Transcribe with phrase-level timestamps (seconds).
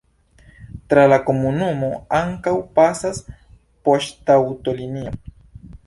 [0.93, 1.91] Tra la komunumo
[2.21, 3.23] ankaŭ pasas
[3.89, 5.19] poŝtaŭtolinio.